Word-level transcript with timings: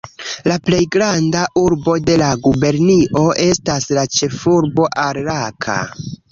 La 0.51 0.55
plej 0.69 0.79
granda 0.95 1.43
urbo 1.63 1.95
de 2.07 2.15
la 2.23 2.31
gubernio 2.49 3.23
estas 3.45 3.89
la 4.01 4.09
ĉefurbo 4.19 4.91
Ar-Raka. 5.07 5.81